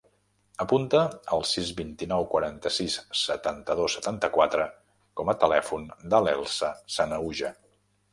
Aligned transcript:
Apunta 0.63 0.99
el 1.35 1.43
sis, 1.49 1.67
vint-i-nou, 1.81 2.23
quaranta-sis, 2.31 2.95
setanta-dos, 3.23 3.97
setanta-quatre 3.97 4.65
com 5.21 5.29
a 5.31 5.37
telèfon 5.45 5.85
de 6.15 6.23
l'Elsa 6.25 6.71
Sanahuja. 6.97 7.53